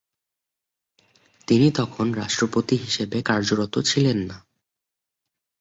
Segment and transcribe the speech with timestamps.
[1.47, 4.37] তিনি তখন রাষ্ট্রপতি হিসেবে কার্যরত ছিলেন না।